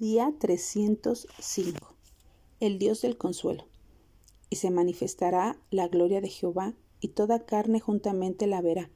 Día 0.00 0.34
305. 0.38 1.94
El 2.58 2.78
Dios 2.78 3.02
del 3.02 3.18
consuelo. 3.18 3.66
Y 4.48 4.56
se 4.56 4.70
manifestará 4.70 5.60
la 5.68 5.88
gloria 5.88 6.22
de 6.22 6.30
Jehová, 6.30 6.72
y 7.00 7.08
toda 7.08 7.44
carne 7.44 7.80
juntamente 7.80 8.46
la 8.46 8.62
verá, 8.62 8.90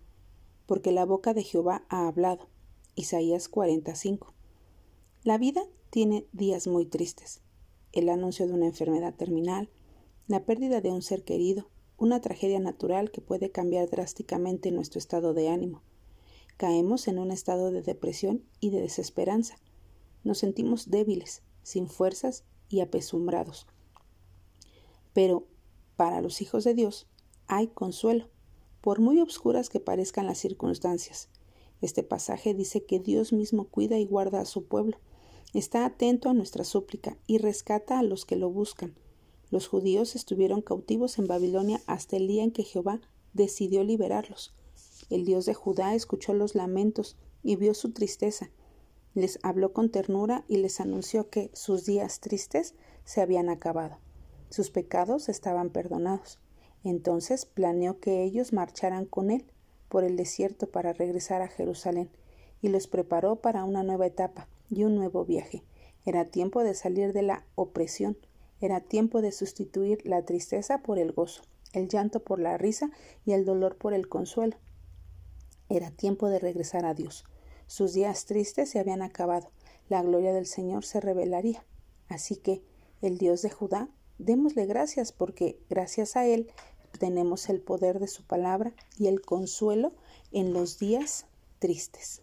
porque 0.65 0.93
la 0.93 1.05
boca 1.05 1.35
de 1.35 1.43
Jehová 1.43 1.85
ha 1.91 2.09
hablado. 2.09 2.49
Isaías 2.95 3.51
45. 3.51 4.33
La 5.25 5.37
vida 5.37 5.61
tiene 5.91 6.27
días 6.33 6.67
muy 6.67 6.87
tristes. 6.87 7.43
El 7.93 8.09
anuncio 8.09 8.47
de 8.47 8.55
una 8.55 8.65
enfermedad 8.65 9.15
terminal, 9.15 9.69
la 10.27 10.47
pérdida 10.47 10.81
de 10.81 10.91
un 10.91 11.03
ser 11.03 11.23
querido, 11.23 11.69
una 11.99 12.23
tragedia 12.23 12.61
natural 12.61 13.11
que 13.11 13.21
puede 13.21 13.51
cambiar 13.51 13.91
drásticamente 13.91 14.71
nuestro 14.71 15.01
estado 15.01 15.35
de 15.35 15.51
ánimo. 15.51 15.83
Caemos 16.57 17.09
en 17.09 17.19
un 17.19 17.31
estado 17.31 17.73
de 17.73 17.83
depresión 17.83 18.43
y 18.59 18.71
de 18.71 18.81
desesperanza 18.81 19.59
nos 20.25 20.39
sentimos 20.39 20.91
débiles, 20.91 21.43
sin 21.63 21.89
fuerzas 21.89 22.45
y 22.69 22.81
apesumbrados. 22.81 23.67
Pero 25.13 25.47
para 25.97 26.21
los 26.21 26.43
hijos 26.43 26.65
de 26.65 26.75
Dios 26.75 27.07
hay 27.47 27.69
consuelo, 27.69 28.29
por 28.81 29.01
muy 29.01 29.21
obscuras 29.21 29.69
que 29.69 29.81
parezcan 29.81 30.27
las 30.27 30.39
circunstancias. 30.39 31.29
Este 31.81 32.03
pasaje 32.03 32.55
dice 32.55 32.85
que 32.85 32.99
Dios 32.99 33.33
mismo 33.33 33.69
cuida 33.69 33.99
y 33.99 34.07
guarda 34.07 34.41
a 34.41 34.47
su 34.47 34.65
pueblo, 34.65 34.99
está 35.53 35.85
atento 35.85 36.29
a 36.29 36.35
nuestra 36.35 36.65
súplica 36.65 37.17
y 37.27 37.39
rescata 37.39 37.99
a 37.99 38.03
los 38.03 38.25
que 38.25 38.37
lo 38.37 38.51
buscan. 38.51 38.95
Los 39.51 39.69
judíos 39.69 40.17
estuvieron 40.17 40.63
cautivos 40.63 41.19
en 41.19 41.27
Babilonia 41.27 41.81
hasta 41.87 42.17
el 42.17 42.27
día 42.27 42.43
en 42.43 42.51
que 42.51 42.65
Jehová 42.65 43.01
decidió 43.35 43.85
liberarlos. 43.85 44.55
El 45.11 45.25
Dios 45.25 45.47
de 45.47 45.55
Judá 45.55 45.95
escuchó 45.95 46.35
los 46.35 46.55
lamentos 46.55 47.17
y 47.43 47.57
vio 47.57 47.75
su 47.75 47.93
tristeza, 47.93 48.51
les 49.15 49.39
habló 49.43 49.73
con 49.73 49.91
ternura 49.91 50.45
y 50.49 50.57
les 50.59 50.81
anunció 50.81 51.31
que 51.31 51.51
sus 51.55 51.85
días 51.85 52.21
tristes 52.21 52.75
se 53.05 53.21
habían 53.21 53.49
acabado. 53.49 53.99
Sus 54.51 54.71
pecados 54.71 55.29
estaban 55.29 55.71
perdonados. 55.71 56.39
Entonces 56.83 57.47
planeó 57.47 57.99
que 57.99 58.23
ellos 58.23 58.53
marcharan 58.53 59.07
con 59.07 59.31
él 59.31 59.45
por 59.89 60.05
el 60.05 60.17
desierto 60.17 60.69
para 60.69 60.93
regresar 60.93 61.41
a 61.43 61.49
Jerusalén 61.49 62.11
y 62.61 62.69
los 62.69 62.87
preparó 62.87 63.37
para 63.37 63.65
una 63.65 63.83
nueva 63.83 64.07
etapa 64.07 64.49
y 64.69 64.85
un 64.85 64.97
nuevo 64.97 65.25
viaje. 65.25 65.63
Era 66.05 66.25
tiempo 66.25 66.63
de 66.63 66.75
salir 66.75 67.13
de 67.13 67.23
la 67.23 67.45
opresión, 67.55 68.17
era 68.61 68.81
tiempo 68.81 69.23
de 69.23 69.33
sustituir 69.33 70.05
la 70.05 70.23
tristeza 70.23 70.79
por 70.79 70.99
el 70.99 71.13
gozo, 71.13 71.43
el 71.73 71.89
llanto 71.89 72.23
por 72.23 72.39
la 72.39 72.59
risa 72.59 72.91
y 73.25 73.33
el 73.33 73.45
dolor 73.45 73.77
por 73.77 73.95
el 73.95 74.09
consuelo. 74.09 74.57
Era 75.69 75.91
tiempo 75.91 76.29
de 76.29 76.39
regresar 76.39 76.85
a 76.85 76.95
Dios. 76.95 77.25
Sus 77.67 77.93
días 77.93 78.27
tristes 78.27 78.71
se 78.71 78.79
habían 78.79 79.03
acabado, 79.03 79.51
la 79.89 80.03
gloria 80.03 80.33
del 80.33 80.47
Señor 80.47 80.85
se 80.85 81.01
revelaría. 81.01 81.65
Así 82.09 82.37
que 82.37 82.63
el 83.03 83.19
Dios 83.19 83.43
de 83.43 83.51
Judá, 83.51 83.89
démosle 84.19 84.67
gracias 84.67 85.13
porque 85.13 85.59
gracias 85.69 86.17
a 86.17 86.27
Él 86.27 86.51
tenemos 86.99 87.49
el 87.49 87.61
poder 87.61 87.99
de 87.99 88.09
su 88.09 88.25
palabra 88.25 88.73
y 88.99 89.09
el 89.09 89.21
consuelo 89.21 89.93
en 90.33 90.53
los 90.53 90.79
días 90.79 91.27
tristes. 91.59 92.23